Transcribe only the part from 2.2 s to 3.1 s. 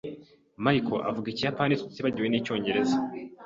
n'Icyongereza.